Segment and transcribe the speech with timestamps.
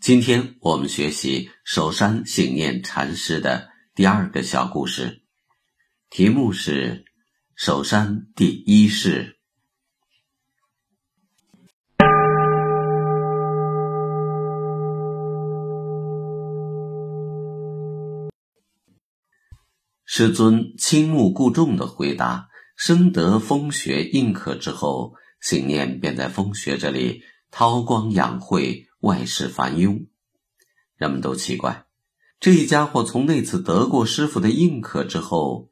[0.00, 5.20] 今天我们学习首山醒念禅师的第二个小故事，
[6.08, 7.04] 题目是
[7.54, 9.38] “首山第一世”。
[20.06, 30.06] 师尊倾慕故重的回答，深得风穴印刻之后，信念便在风穴这里韬光养晦，外事繁庸。
[30.96, 31.86] 人们都奇怪，
[32.38, 35.70] 这家伙从那次得过师傅的应可之后，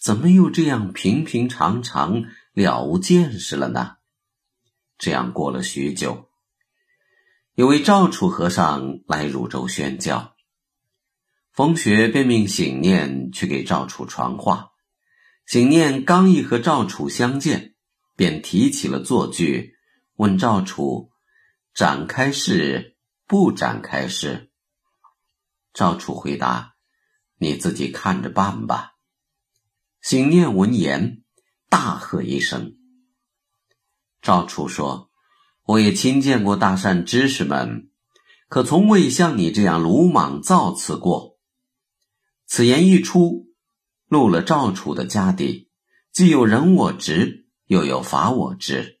[0.00, 3.96] 怎么又这样平平常常，了无见识了呢？
[4.96, 6.28] 这样过了许久，
[7.54, 10.34] 有位赵楚和尚来汝州宣教。
[11.52, 14.70] 风雪便命醒念去给赵楚传话。
[15.44, 17.74] 醒念刚一和赵楚相见，
[18.14, 19.74] 便提起了作句，
[20.14, 21.10] 问赵楚
[21.78, 24.50] ：“展开式不展开式？”
[25.72, 26.74] 赵楚回答
[27.38, 28.94] ：“你自己看着办吧。”
[30.02, 31.22] 醒念闻言，
[31.68, 32.74] 大喝一声。
[34.20, 35.12] 赵楚说
[35.62, 37.88] ：“我也亲见过大善知识们，
[38.48, 41.38] 可从未像你这样鲁莽造次过。”
[42.44, 43.52] 此言一出，
[44.08, 45.70] 露了赵楚的家底，
[46.10, 48.97] 既有人我执，又有法我执。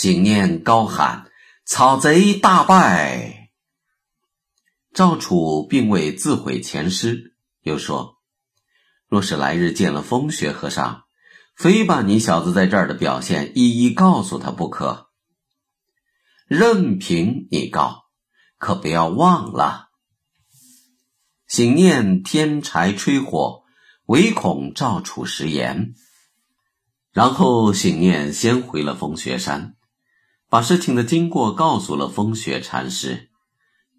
[0.00, 1.30] 醒念高喊
[1.66, 3.50] ：“草贼大败！”
[4.94, 8.16] 赵楚并未自毁前师，又说
[9.08, 11.02] ：“若是来日见了风雪和尚，
[11.54, 15.10] 非把你小子在这儿的表现一一告诉他不可。
[16.46, 18.04] 任凭你告，
[18.56, 19.90] 可不要忘了。”
[21.46, 23.64] 醒念添柴吹火，
[24.06, 25.92] 唯恐赵楚食言。
[27.12, 29.76] 然后醒念先回了风雪山，
[30.50, 33.30] 把事情的经过告诉了风雪禅师。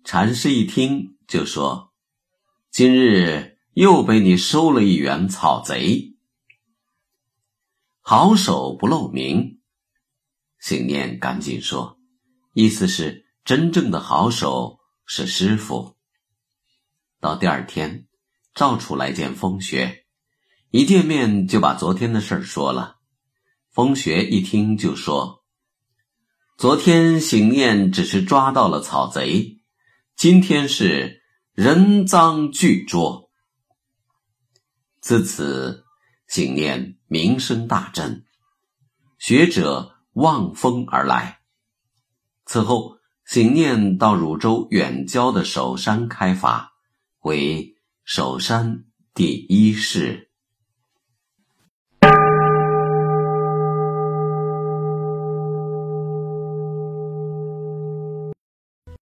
[0.04, 1.94] 禅师一听就说
[2.70, 6.18] ：“今日又被你收了一员草贼，
[8.02, 9.62] 好手不露名。”
[10.60, 11.98] 醒念赶紧说
[12.54, 15.96] ：“意思是真正的好手是师傅。”
[17.22, 18.08] 到第二天，
[18.54, 20.06] 赵楚来见风雪，
[20.70, 22.98] 一见面就把昨天的事儿说了。
[23.70, 25.41] 风雪一听就说
[26.62, 29.64] ：“昨天醒念只是抓到了草贼，
[30.16, 31.24] 今天是
[31.54, 33.32] 人赃俱捉。”
[35.02, 35.86] 自此，
[36.28, 38.26] 醒念名声大振，
[39.18, 41.40] 学者望风而来。
[42.46, 46.74] 此后，醒念到汝州远郊的首山开法。
[47.22, 48.86] 为首山
[49.16, 50.31] 第一世。